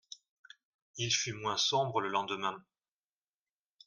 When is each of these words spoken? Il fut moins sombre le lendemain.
Il 0.97 1.13
fut 1.13 1.31
moins 1.33 1.57
sombre 1.57 2.01
le 2.01 2.09
lendemain. 2.09 2.65